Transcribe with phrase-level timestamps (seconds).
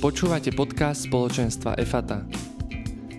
[0.00, 2.24] Počúvate podcast spoločenstva EFATA.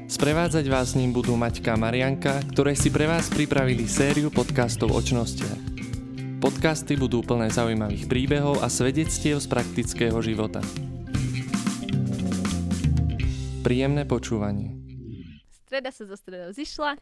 [0.10, 4.90] Sprevádzať vás s ním budú Maťka a Marianka, ktoré si pre vás pripravili sériu podcastov
[4.90, 5.62] o čnostiach.
[6.42, 10.66] Podcasty budú plné zaujímavých príbehov a svedectiev z praktického života.
[13.62, 14.74] Príjemné počúvanie.
[15.70, 16.98] Streda sa zo stredou zišla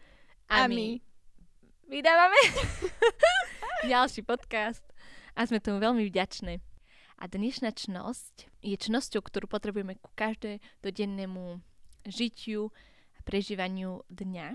[0.51, 0.75] A a, my.
[0.75, 0.89] my
[1.87, 2.39] vydávame
[3.95, 4.83] ďalší podcast
[5.39, 6.59] a sme tomu veľmi vďačné.
[7.19, 11.59] A dnešná čnosť je čnosťou, ktorú potrebujeme ku každodennému
[12.07, 12.71] žitiu
[13.11, 14.47] a prežívaniu dňa.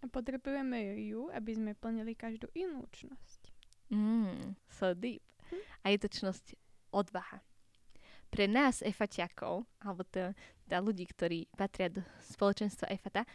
[0.00, 3.40] A potrebujeme ju, aby sme plnili každú inú čnosť.
[3.92, 5.20] Mm, so deep.
[5.84, 6.56] A je to čnosť
[6.88, 7.44] odvaha.
[8.32, 10.32] Pre nás efatiakov, alebo to,
[10.64, 12.00] teda ľudí, ktorí patria do
[12.32, 13.28] spoločenstva efata,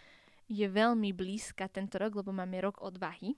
[0.50, 3.38] je veľmi blízka tento rok, lebo máme rok odvahy.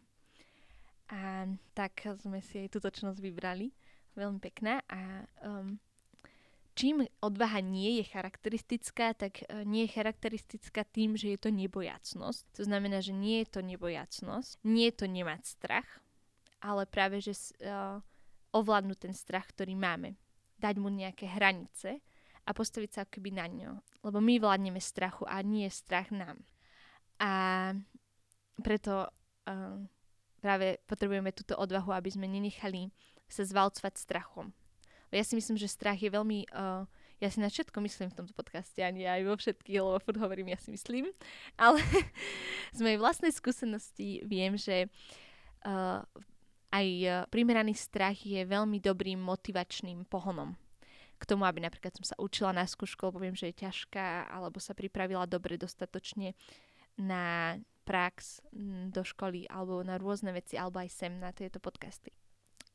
[1.11, 3.75] A tak sme si aj túto čnosť vybrali.
[4.13, 4.85] Veľmi pekná.
[4.89, 5.81] A um,
[6.77, 12.41] čím odvaha nie je charakteristická, tak uh, nie je charakteristická tým, že je to nebojacnosť.
[12.57, 15.89] To znamená, že nie je to nebojacnosť, nie je to nemať strach,
[16.61, 17.33] ale práve, že
[17.65, 17.97] uh,
[18.53, 20.13] ovládnuť ten strach, ktorý máme.
[20.61, 21.99] Dať mu nejaké hranice
[22.45, 23.71] a postaviť sa akoby na ňo.
[24.05, 26.37] Lebo my vládneme strachu a nie je strach nám.
[27.17, 27.73] A
[28.61, 29.77] preto uh,
[30.43, 32.91] práve potrebujeme túto odvahu, aby sme nenechali
[33.33, 34.53] sa zvalcovať strachom.
[35.09, 36.49] Ja si myslím, že strach je veľmi...
[36.53, 36.85] Uh,
[37.21, 40.51] ja si na všetko myslím v tomto podcaste, ani aj vo všetkých, lebo furt hovorím,
[40.51, 41.09] ja si myslím.
[41.55, 41.79] Ale
[42.77, 44.89] z mojej vlastnej skúsenosti viem, že
[45.65, 46.01] uh,
[46.73, 46.87] aj
[47.29, 50.57] primeraný strach je veľmi dobrým motivačným pohonom
[51.21, 54.59] k tomu, aby napríklad som sa učila na skúšku, lebo viem, že je ťažká, alebo
[54.59, 56.35] sa pripravila dobre dostatočne
[56.99, 57.55] na
[57.87, 58.43] prax
[58.91, 62.11] do školy, alebo na rôzne veci, alebo aj sem na tieto podcasty.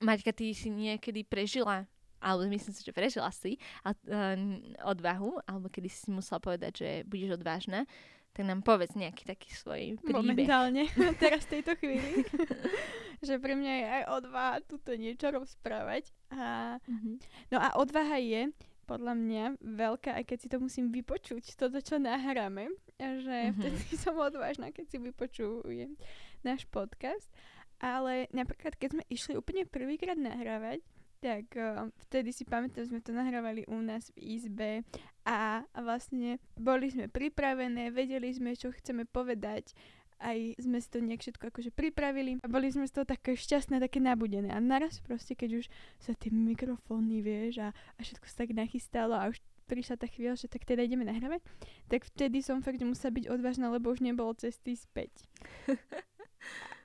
[0.01, 1.85] Maťka, ty si niekedy prežila,
[2.19, 4.39] alebo myslím si, že prežila si a, uh,
[4.85, 7.87] odvahu, alebo kedy si musela povedať, že budeš odvážna,
[8.31, 10.23] tak nám povedz nejaký taký svoj príbeh.
[10.23, 10.87] Momentálne,
[11.23, 12.23] teraz v tejto chvíli.
[13.27, 16.11] že pre mňa je aj odvaha túto niečo rozprávať.
[16.31, 17.15] A, Mm-hmm.
[17.51, 18.55] no a odvaha je
[18.85, 23.55] podľa mňa veľká, aj keď si to musím vypočuť, toto, čo nahráme, že Mhm.
[23.55, 25.93] vtedy som odvážna, keď si vypočujem
[26.41, 27.29] náš podcast.
[27.79, 30.83] Ale napríklad, keď sme išli úplne prvýkrát nahrávať,
[31.19, 34.87] tak uh, vtedy si pamätám, sme to nahrávali u nás v izbe
[35.27, 39.75] a, a vlastne boli sme pripravené, vedeli sme, čo chceme povedať,
[40.19, 43.79] aj sme si to nejak všetko akože pripravili a boli sme z toho také šťastné,
[43.79, 44.51] také nabudené.
[44.51, 45.71] A naraz proste, keď už
[46.03, 49.39] sa tie mikrofóny, vieš, a, a všetko sa tak nachystalo a už
[49.71, 51.45] prišla tá chvíľa, že tak teda ideme nahrávať,
[51.87, 55.13] tak vtedy som fakt musela byť odvážna, lebo už nebolo cesty späť.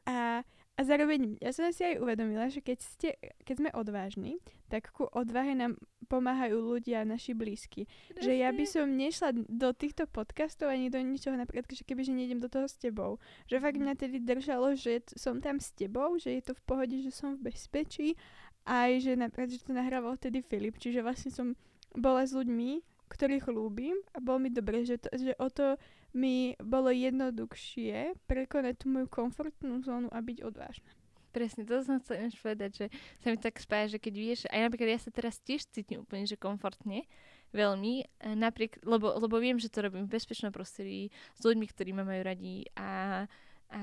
[0.03, 0.43] A,
[0.73, 3.09] a zároveň ja som si aj uvedomila, že keď, ste,
[3.45, 4.41] keď sme odvážni,
[4.73, 5.77] tak ku odvahe nám
[6.09, 7.85] pomáhajú ľudia, naši blízky.
[8.17, 12.17] Že ja by som nešla do týchto podcastov ani do ničoho, napríklad, že keby že
[12.17, 13.21] nejdem do toho s tebou.
[13.45, 16.95] Že fakt mňa tedy držalo, že som tam s tebou, že je to v pohode,
[17.05, 18.17] že som v bezpečí.
[18.65, 21.53] Aj, že napríklad, že to nahrával vtedy Filip, čiže vlastne som
[21.93, 22.81] bola s ľuďmi,
[23.13, 25.77] ktorých ľúbim a bolo mi dobre, že, to, že o to
[26.13, 30.91] mi bolo jednoduchšie prekonať tú moju komfortnú zónu a byť odvážna.
[31.33, 32.85] Presne, to som chcela ináč povedať, že
[33.17, 36.29] sa mi tak spája, že keď vieš, aj napríklad ja sa teraz tiež cítim úplne,
[36.29, 37.09] že komfortne,
[37.49, 41.89] veľmi, e, napriek, lebo, lebo viem, že to robím v bezpečnom prostredí s ľuďmi, ktorí
[41.97, 43.25] ma majú radi a,
[43.73, 43.81] a,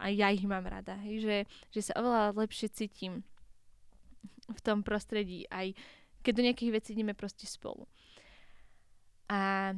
[0.00, 1.36] a ja ich mám rada, hej, že,
[1.68, 3.20] že sa oveľa lepšie cítim
[4.48, 5.76] v tom prostredí, aj
[6.24, 7.84] keď do nejakých vecí ideme proste spolu.
[9.28, 9.72] A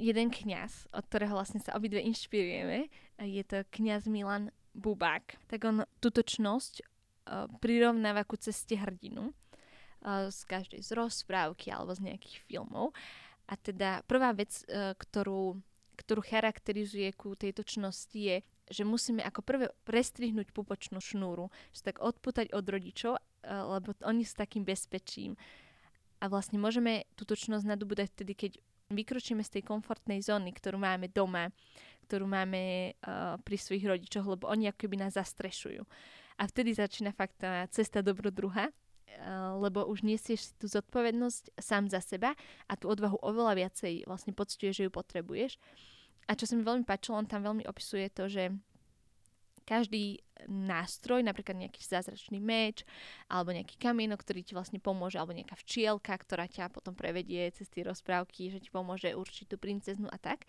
[0.00, 2.88] jeden kňaz, od ktorého vlastne sa obidve inšpirujeme,
[3.20, 10.32] je to kňaz Milan Bubák, tak on túto čnosť uh, prirovnáva ku ceste hrdinu uh,
[10.32, 12.96] z každej z rozprávky alebo z nejakých filmov.
[13.50, 15.60] A teda prvá vec, uh, ktorú,
[16.00, 18.36] ktorú charakterizuje ku tejto čnosti je,
[18.70, 24.38] že musíme ako prvé prestrihnúť pupočnú šnúru, že tak odputať od rodičov, lebo oni sú
[24.38, 25.34] takým bezpečím.
[26.22, 28.52] A vlastne môžeme túto čnosť nadobúdať vtedy, keď
[28.90, 31.48] vykročíme z tej komfortnej zóny, ktorú máme doma,
[32.10, 35.86] ktorú máme uh, pri svojich rodičoch, lebo oni akoby nás zastrešujú.
[36.40, 41.86] A vtedy začína fakt tá cesta dobrodruha, uh, lebo už nesieš si tú zodpovednosť sám
[41.86, 42.34] za seba
[42.66, 45.54] a tú odvahu oveľa viacej vlastne poctuješ, že ju potrebuješ.
[46.26, 48.54] A čo sa mi veľmi páčilo, on tam veľmi opisuje to, že
[49.66, 52.86] každý nástroj, napríklad nejaký zázračný meč,
[53.28, 57.68] alebo nejaký kamienok, ktorý ti vlastne pomôže, alebo nejaká včielka, ktorá ťa potom prevedie cez
[57.68, 60.46] tie rozprávky, že ti pomôže určiť tú princeznu a tak,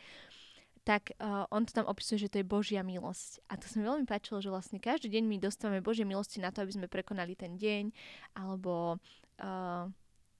[0.81, 3.45] tak uh, on to tam opisuje, že to je Božia milosť.
[3.53, 6.49] A to sa mi veľmi páčilo, že vlastne každý deň my dostávame Božie milosti na
[6.49, 7.93] to, aby sme prekonali ten deň,
[8.33, 8.97] alebo
[9.45, 9.85] uh,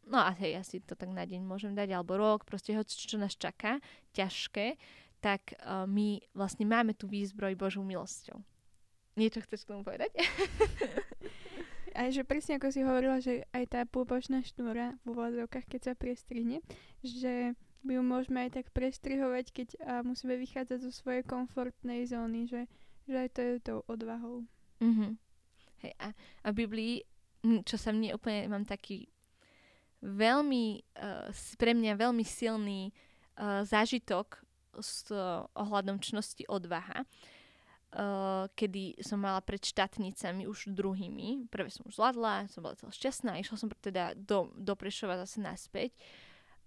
[0.09, 3.21] no a hej, asi to tak na deň môžem dať, alebo rok, proste hoď čo
[3.21, 3.77] nás čaká,
[4.17, 4.81] ťažké,
[5.21, 8.41] tak uh, my vlastne máme tú výzbroj Božou milosťou.
[9.21, 10.09] Niečo chceš k tomu povedať?
[11.91, 15.93] Aj že presne ako si hovorila, že aj tá pôbočná šnúra v úvodzovkách, keď sa
[15.93, 16.63] prestrihne,
[17.03, 17.51] že
[17.83, 22.71] my ju môžeme aj tak prestrihovať, keď a musíme vychádzať zo svojej komfortnej zóny, že,
[23.11, 24.47] že aj to je tou odvahou.
[24.79, 25.11] Mm-hmm.
[25.83, 26.95] Hej, a, a v Biblii,
[27.67, 29.11] čo sa mne úplne, mám taký
[29.99, 31.27] veľmi, uh,
[31.57, 32.95] pre mňa veľmi silný
[33.35, 34.41] uh, zážitok
[34.77, 37.03] s uh, ohľadom čnosti odvaha,
[37.95, 41.47] uh, kedy som mala pred štátnicami už druhými.
[41.51, 45.43] Prvé som už zvládla, som bola celá šťastná, išla som teda do, do Prešova zase
[45.43, 45.91] naspäť.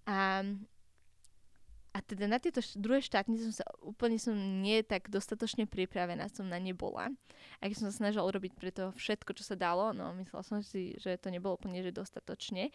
[0.04, 0.44] A,
[1.96, 6.44] a teda na tieto druhé štátnice som sa úplne som nie tak dostatočne pripravená, som
[6.44, 7.08] na ne bola.
[7.60, 10.92] A keď som sa snažila urobiť preto všetko, čo sa dalo, no myslela som si,
[11.00, 12.68] že to nebolo úplne že dostatočne.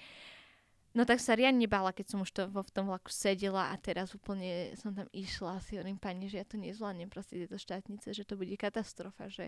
[1.00, 3.76] No tak sa riadne bála, keď som už to vo, v tom vlaku sedela a
[3.80, 7.56] teraz úplne som tam išla a si hovorím, pani, že ja to nezvládnem proste tieto
[7.56, 9.48] štátnice, že to bude katastrofa, že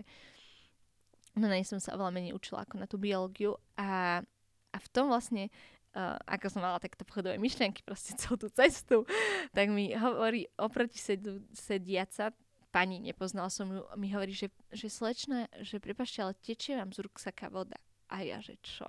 [1.36, 4.24] no nej som sa oveľa menej učila ako na tú biológiu a,
[4.72, 5.52] a v tom vlastne
[5.92, 9.04] uh, ako som mala takto pochodové myšlienky proste celú tú cestu,
[9.52, 12.32] tak mi hovorí oproti sedu, sediaca
[12.72, 17.04] pani, nepoznala som ju, mi hovorí, že, že slečna, že prepašte, ale tečie vám z
[17.04, 17.76] ruksaka voda.
[18.12, 18.84] A ja, že čo?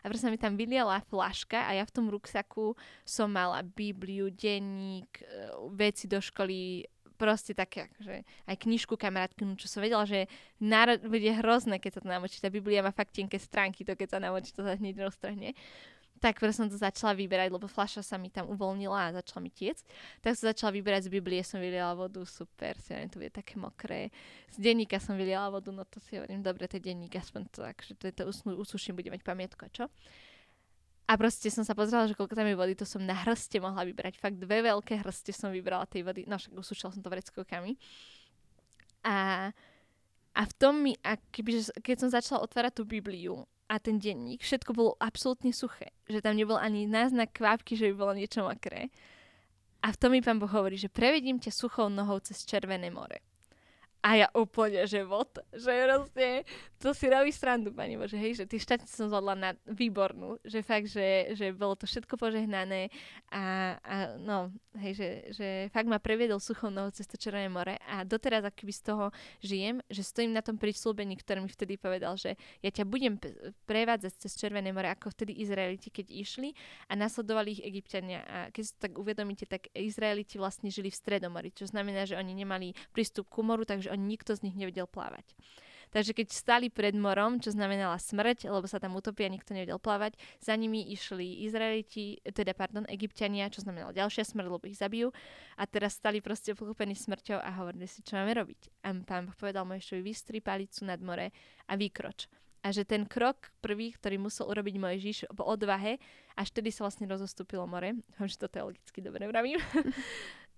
[0.00, 5.10] A proste mi tam vyliala flaška a ja v tom ruksaku som mala Bibliu, denník,
[5.18, 5.26] e,
[5.74, 6.86] veci do školy,
[7.20, 10.24] proste také, že aj knižku kamarátku, čo som vedela, že
[10.56, 12.40] národ bude hrozné, keď sa to namočí.
[12.40, 15.52] Tá Biblia má fakt tenké stránky, to keď sa namočí, to sa hneď roztrhne
[16.20, 19.80] tak som to začala vyberať, lebo fľaša sa mi tam uvoľnila a začala mi tiec.
[20.20, 23.56] Tak som začala vyberať z Biblie, som vyliala vodu, super, si hovorím, to bude také
[23.56, 24.12] mokré.
[24.52, 27.64] Z denníka som vyliala vodu, no to si hovorím, dobre, to je denník, aspoň to,
[27.64, 29.88] že to, je to usuším, bude mať pamätku a čo.
[31.10, 33.82] A proste som sa pozrela, že koľko tam je vody, to som na hrste mohla
[33.82, 34.14] vybrať.
[34.20, 37.74] Fakt dve veľké hrste som vybrala tej vody, no však usúšala som to vreckovkami.
[39.02, 39.50] A,
[40.36, 44.42] a v tom mi, a keby, keď som začala otvárať tú Bibliu, a ten denník,
[44.42, 45.94] všetko bolo absolútne suché.
[46.10, 48.90] Že tam nebol ani náznak kvapky, že by bolo niečo mokré.
[49.86, 53.22] A v tom mi pán Boh hovorí, že prevedím ťa suchou nohou cez Červené more.
[54.00, 56.48] A ja úplne, že vod, že proste,
[56.80, 60.64] to si robí srandu, pani Bože, hej, že tie štatice som zvládla na výbornú, že
[60.64, 62.88] fakt, že, že bolo to všetko požehnané
[63.28, 64.48] a, a no,
[64.80, 68.72] hej, že, že fakt ma previedol suchou nohou cez to Červené more a doteraz akoby
[68.72, 69.12] z toho
[69.44, 73.20] žijem, že stojím na tom prísľubení, ktorý mi vtedy povedal, že ja ťa budem
[73.68, 76.56] prevádzať cez Červené more, ako vtedy Izraeliti, keď išli
[76.88, 78.24] a nasledovali ich Egyptiania.
[78.24, 82.16] A keď si to tak uvedomíte, tak Izraeliti vlastne žili v Stredomori, čo znamená, že
[82.16, 85.34] oni nemali prístup k moru, takže oni nikto z nich nevedel plávať.
[85.90, 90.14] Takže keď stali pred morom, čo znamenala smrť, lebo sa tam utopia, nikto nevedel plávať,
[90.38, 95.10] za nimi išli Izraeliti, teda pardon, Egyptiania, čo znamenalo ďalšia smrť, lebo ich zabijú.
[95.58, 98.86] A teraz stali proste pochopení smrťou a hovorili si, čo máme robiť.
[98.86, 101.34] A pán Boh povedal Moješovi, vystri palicu nad more
[101.66, 102.30] a vykroč.
[102.60, 105.96] A že ten krok prvý, ktorý musel urobiť Mojžiš po odvahe,
[106.36, 107.98] až tedy sa vlastne rozostúpilo more.
[108.20, 109.58] Už to teologicky dobre vravím.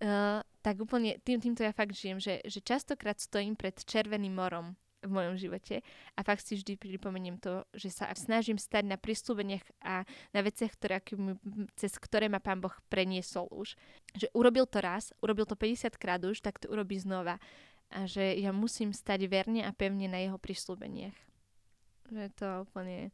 [0.02, 4.78] Uh, tak úplne tým, týmto ja fakt žijem, že, že častokrát stojím pred Červeným morom
[5.02, 5.82] v mojom živote
[6.14, 10.78] a fakt si vždy pripomeniem to, že sa snažím stať na prísľubeniach a na veciach,
[10.78, 11.02] ktoré,
[11.74, 13.74] cez ktoré ma Pán Boh preniesol už.
[14.14, 17.42] Že urobil to raz, urobil to 50 krát už, tak to urobí znova.
[17.92, 21.18] A že ja musím stať verne a pevne na jeho prísľubeniach.
[22.08, 23.10] Že to úplne...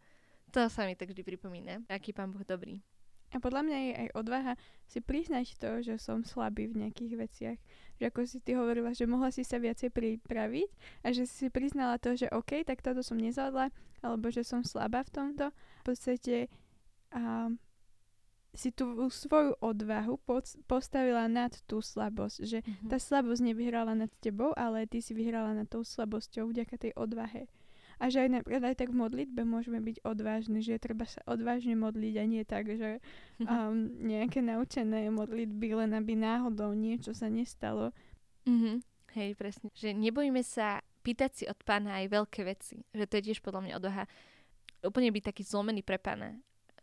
[0.52, 2.84] To sa mi tak vždy pripomína, aký Pán Boh dobrý.
[3.28, 4.54] A podľa mňa je aj odvaha
[4.88, 7.58] si priznať to, že som slabý v nejakých veciach.
[8.00, 10.70] Že ako si ty hovorila, že mohla si sa viacej pripraviť
[11.04, 13.68] a že si priznala to, že OK, tak toto som nezvládla,
[14.00, 15.46] alebo že som slabá v tomto.
[15.52, 16.48] V podstate
[17.12, 17.52] a,
[18.56, 20.16] si tú svoju odvahu
[20.64, 22.38] postavila nad tú slabosť.
[22.48, 22.88] Že mm-hmm.
[22.88, 27.44] tá slabosť nevyhrala nad tebou, ale ty si vyhrala nad tou slabosťou vďaka tej odvahe.
[27.98, 31.74] A že aj napríklad aj tak v modlitbe môžeme byť odvážni, že treba sa odvážne
[31.74, 33.02] modliť a nie tak, že
[33.42, 37.90] um, nejaké naučené modlitby, len aby náhodou niečo sa nestalo.
[38.46, 38.76] Mm-hmm.
[39.18, 39.68] Hej, presne.
[39.74, 42.86] Že nebojíme sa pýtať si od pána aj veľké veci.
[42.94, 44.04] Že to je tiež podľa mňa odvaha
[44.86, 46.38] úplne byť taký zlomený pre pána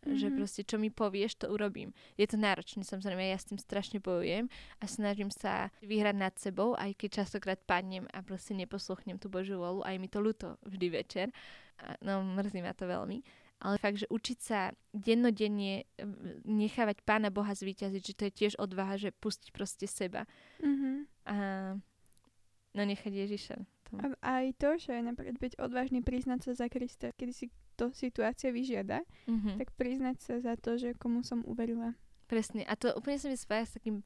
[0.05, 0.21] Mm-hmm.
[0.21, 1.89] Že proste, čo mi povieš, to urobím.
[2.13, 4.45] Je to náročné, samozrejme, ja s tým strašne bojujem
[4.77, 9.57] a snažím sa vyhrať nad sebou, aj keď častokrát padnem a proste neposluchnem tú Božiu
[9.57, 11.33] volu, aj mi to ľúto vždy večer.
[12.05, 13.25] No, mrzí ma to veľmi.
[13.65, 15.87] Ale fakt, že učiť sa dennodenne
[16.43, 20.27] nechávať Pána Boha zvíťaziť, že to je tiež odvaha, že pustiť proste seba.
[20.59, 20.95] Mm-hmm.
[21.31, 21.35] A
[22.75, 23.55] no nechať Ježiša.
[23.95, 24.05] A
[24.43, 27.15] aj to, že napríklad byť odvážny priznať sa za Krista.
[27.15, 29.59] Kedy si to situácia vyžiada, Mhm.
[29.59, 31.93] tak priznať sa za to, že komu som uverila.
[32.25, 32.65] Presne.
[32.65, 34.01] A to úplne sa mi spája s takým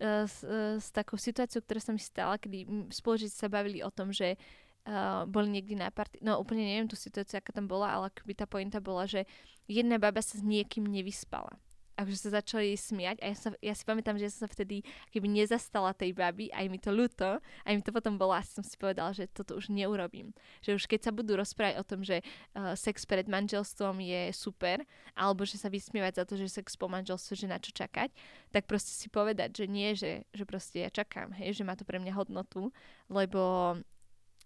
[0.00, 3.84] uh, s, uh, s takou situáciou, ktorá sa mi stala, kedy m, spolužiaci sa bavili
[3.84, 4.40] o tom, že
[4.88, 8.32] uh, boli niekde na party, no úplne neviem tú situáciu, aká tam bola, ale akoby
[8.34, 9.28] tá pointa bola, že
[9.68, 11.54] jedna baba sa s niekým nevyspala.
[12.02, 13.22] Akože sa začali smiať.
[13.22, 14.82] A ja, sa, ja si pamätám, že ja som sa vtedy
[15.14, 18.66] keby nezastala tej baby, aj mi to ľúto, aj mi to potom bolo, asi som
[18.66, 20.34] si povedala, že toto už neurobím.
[20.66, 24.82] Že už keď sa budú rozprávať o tom, že uh, sex pred manželstvom je super,
[25.14, 28.10] alebo že sa vysmievať za to, že sex po manželstve, že na čo čakať,
[28.50, 31.86] tak proste si povedať, že nie, že, že proste ja čakám, hej, že má to
[31.86, 32.74] pre mňa hodnotu,
[33.06, 33.78] lebo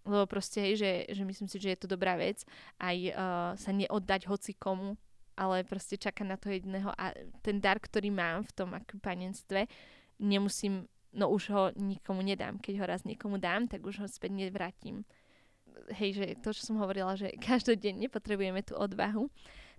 [0.07, 2.47] lebo proste, hej, že, že myslím si, že je to dobrá vec
[2.79, 3.15] aj uh,
[3.59, 4.95] sa neoddať hoci komu,
[5.37, 7.13] ale proste čakať na to jedného a
[7.45, 9.69] ten dar, ktorý mám v tom panenstve,
[10.17, 12.57] nemusím, no už ho nikomu nedám.
[12.57, 15.05] Keď ho raz niekomu dám, tak už ho späť nevrátim.
[15.93, 19.29] Hej, že to, čo som hovorila, že každodenne potrebujeme tú odvahu,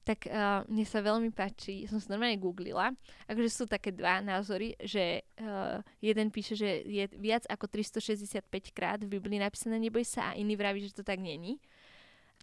[0.07, 2.97] tak uh, mne sa veľmi páči, som sa normálne googlila,
[3.29, 8.41] akože sú také dva názory, že uh, jeden píše, že je viac ako 365
[8.73, 11.61] krát v Biblii napísané neboj sa a iný vraví, že to tak není.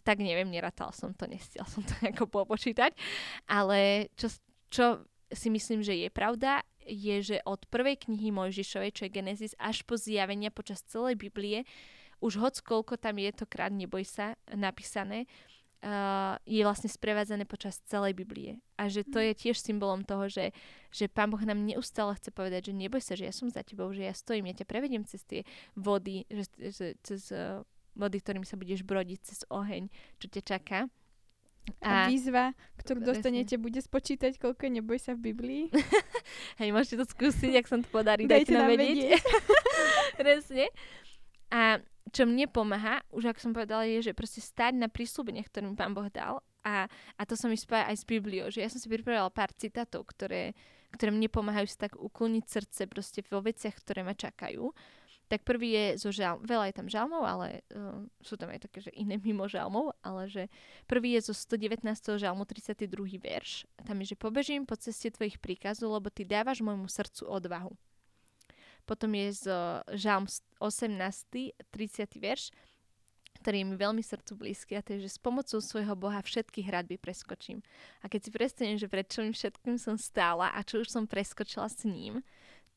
[0.06, 2.94] Tak neviem, nerátal som to, nestiel som to ako popočítať,
[3.50, 4.30] ale čo,
[4.70, 4.86] čo
[5.34, 9.82] si myslím, že je pravda, je, že od prvej knihy Mojžišovej, čo je Genesis, až
[9.82, 11.66] po zjavenia počas celej Biblie,
[12.22, 15.26] už hoc koľko tam je to krát neboj sa napísané,
[15.86, 18.62] uh, je vlastne sprevádzané počas celej Biblie.
[18.78, 20.56] A že to je tiež symbolom toho, že,
[20.94, 23.92] že Pán Boh nám neustále chce povedať, že neboj sa, že ja som za tebou,
[23.92, 25.42] že ja stojím, ja ťa prevediem cez tie
[25.76, 30.80] vody, že, že, cez uh, vody, ktorými sa budeš brodiť, cez oheň, čo ťa čaká.
[31.82, 33.10] A, a výzva, ktorú Presne.
[33.10, 35.64] dostanete, bude spočítať, koľko neboj sa v Biblii.
[36.62, 39.18] Hej, môžete to skúsiť, ak sa to podarí, Dajte dajte nám vedieť.
[40.22, 40.70] Presne.
[41.50, 41.82] A
[42.14, 45.74] čo mne pomáha, už ako som povedala, je, že proste stať na prísľubeniach, ktoré mi
[45.74, 46.38] Pán Boh dal.
[46.66, 46.86] A,
[47.18, 50.06] a to sa mi spája aj s Bibliou, že ja som si pripravila pár citátov,
[50.10, 50.58] ktoré,
[50.94, 54.70] ktoré mne pomáhajú si tak ukloniť srdce proste vo veciach, ktoré ma čakajú.
[55.25, 58.86] Tak prvý je zo žalm, veľa je tam žalmov, ale uh, sú tam aj také,
[58.86, 60.44] že iné mimo žalmov, ale že
[60.86, 61.82] prvý je zo 119.
[62.22, 62.86] žalmu 32.
[63.17, 63.65] verš.
[63.82, 67.74] Tam je, že pobežím po ceste tvojich príkazov, lebo ty dávaš môjmu srdcu odvahu.
[68.86, 69.44] Potom je z
[69.98, 70.29] žalm
[70.62, 71.58] 18.
[71.74, 72.22] 30.
[72.22, 72.53] verš,
[73.41, 76.65] ktorý je mi veľmi srdcu blízky a to je, že s pomocou svojho Boha všetky
[76.65, 77.65] hradby preskočím.
[78.01, 81.70] A keď si predstavím, že pred čím všetkým som stála a čo už som preskočila
[81.70, 82.22] s ním,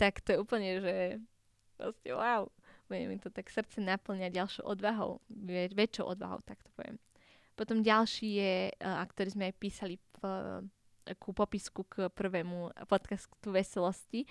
[0.00, 0.94] tak to je úplne, že
[1.78, 2.50] proste wow.
[2.88, 6.96] Bude mi to tak srdce naplňa ďalšou odvahou, väč- väčšou odvahou, tak to poviem.
[7.54, 10.20] Potom ďalší je, a ktorý sme aj písali v,
[11.18, 14.24] ku popisku k prvému podcastu Veselosti,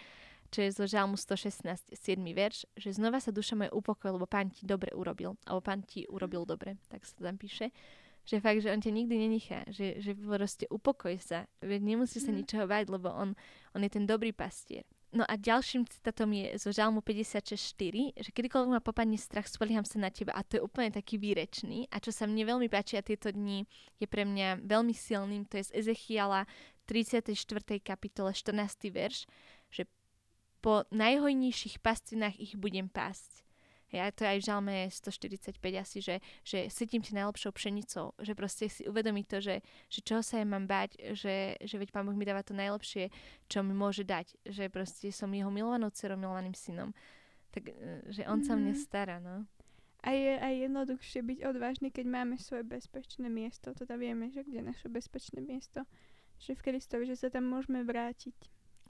[0.48, 2.16] čo je zo Žalmu 116, 7.
[2.32, 6.08] verš, že znova sa duša moja upokoj, lebo pán ti dobre urobil, alebo pán ti
[6.08, 7.70] urobil dobre, tak sa tam píše.
[8.24, 12.32] Že fakt, že on ťa nikdy nenechá, že, že proste upokoj sa, veď nemusí sa
[12.32, 12.44] Mm.
[12.44, 13.36] ničoho báť, lebo on,
[13.76, 14.84] on je ten dobrý pastier.
[15.16, 20.04] No a ďalším citátom je zo Žalmu 56.4, že kedykoľvek ma popadne strach, spolieham sa
[20.04, 23.08] na teba a to je úplne taký výrečný a čo sa mne veľmi páči a
[23.08, 23.64] tieto dni
[24.04, 26.44] je pre mňa veľmi silným, to je z Ezechiala
[26.92, 27.32] 34.
[27.80, 28.92] kapitole 14.
[28.92, 29.32] verš,
[29.72, 29.88] že
[30.60, 33.47] po najhojnejších pastvinách ich budem pásť.
[33.92, 38.68] Ja to aj v žalme 145 asi, že, že sedím ti najlepšou pšenicou, že proste
[38.68, 42.12] si uvedomí to, že, že čoho sa ja mám bať, že, že veď Pán Boh
[42.12, 43.08] mi dáva to najlepšie,
[43.48, 46.92] čo mi môže dať, že proste som jeho milovanou dcerou, milovaným synom.
[47.56, 47.74] Tak, e,
[48.12, 48.82] že on sa mne Mhm.
[48.84, 49.48] stará, no.
[50.04, 53.72] A je aj jednoduchšie byť odvážny, keď máme svoje bezpečné miesto.
[53.74, 55.84] Teda vieme, že kde je naše bezpečné miesto.
[56.38, 58.36] Že v Kristovi, že sa tam môžeme vrátiť.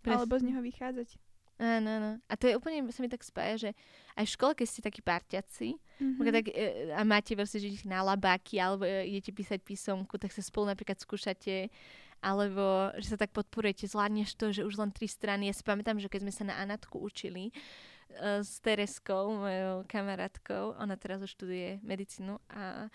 [0.03, 1.15] Alebo z neho vychádzať.
[1.57, 2.11] Áno, áno.
[2.29, 3.69] A to je úplne, sa mi tak spája, že
[4.13, 6.21] aj v škole, keď ste takí parťaci, Mhm.
[6.21, 6.29] mm.
[6.29, 10.45] tak, e, a máte proste, že na labáky, alebo e, idete písať písomku, tak sa
[10.45, 11.73] spolu napríklad skúšate,
[12.21, 15.49] alebo že sa tak podporujete, zvládneš to, že už len tri strany.
[15.49, 17.53] Ja si pamätám, že keď sme sa na Anatku učili e,
[18.45, 22.93] s Tereskou, mojou kamarátkou, ona teraz už študuje medicínu a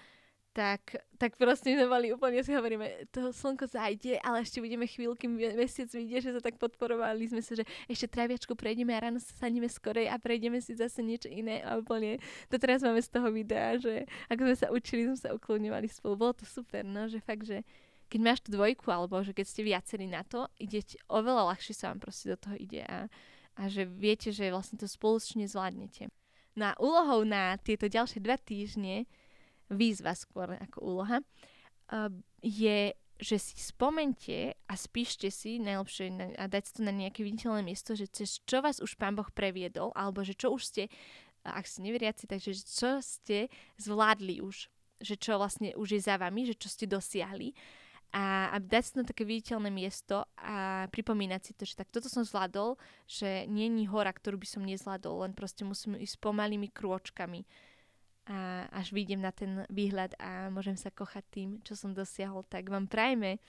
[0.53, 5.25] tak, tak proste sme mali úplne, si hovoríme, to slnko zajde, ale ešte budeme chvíľky,
[5.25, 9.17] me- mesiac vidie, že sa tak podporovali sme sa, že ešte traviačku prejdeme a ráno
[9.17, 12.21] sa sadíme skorej a prejdeme si zase niečo iné a úplne,
[12.53, 16.15] to teraz máme z toho videa, že ako sme sa učili, sme sa uklonňovali spolu,
[16.21, 17.65] bolo to super, no, že fakt, že
[18.13, 21.89] keď máš tú dvojku, alebo že keď ste viacerí na to, idete, oveľa ľahšie sa
[21.89, 23.09] vám proste do toho ide a,
[23.57, 26.13] a že viete, že vlastne to spoločne zvládnete.
[26.53, 29.09] No a úlohou na tieto ďalšie dva týždne
[29.71, 32.11] výzva skôr ako úloha, uh,
[32.43, 37.63] je, že si spomente a spíšte si, najlepšie na, a dať to na nejaké viditeľné
[37.63, 40.83] miesto, že cez čo vás už Pán Boh previedol, alebo že čo už ste,
[41.47, 44.71] ak ste neveriaci, takže čo ste zvládli už
[45.03, 47.53] že čo vlastne už je za vami, že čo ste dosiahli.
[48.13, 52.13] A aby dať si na také viditeľné miesto a pripomínať si to, že tak toto
[52.13, 52.77] som zvládol,
[53.09, 57.49] že nie je hora, ktorú by som nezvládol, len proste musím ísť pomalými krôčkami
[58.27, 62.47] a až vidím na ten výhľad a môžem sa kochať tým, čo som dosiahol.
[62.47, 63.43] Tak vám prajme,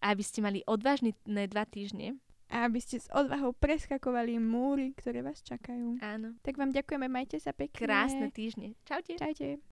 [0.00, 2.16] aby ste mali odvážne dva týždne.
[2.50, 6.02] A aby ste s odvahou preskakovali múry, ktoré vás čakajú.
[6.02, 6.34] Áno.
[6.42, 7.78] Tak vám ďakujeme, majte sa pekne.
[7.78, 8.74] Krásne týždne.
[8.88, 9.14] Čaute.
[9.14, 9.62] Čaute.